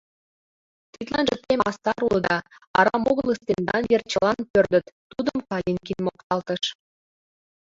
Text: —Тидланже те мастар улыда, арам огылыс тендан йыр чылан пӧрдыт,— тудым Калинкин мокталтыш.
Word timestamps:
—Тидланже 0.93 1.35
те 1.43 1.53
мастар 1.61 1.97
улыда, 2.07 2.37
арам 2.77 3.03
огылыс 3.11 3.39
тендан 3.47 3.83
йыр 3.91 4.01
чылан 4.11 4.39
пӧрдыт,— 4.51 4.85
тудым 5.11 5.37
Калинкин 5.47 5.99
мокталтыш. 6.05 6.63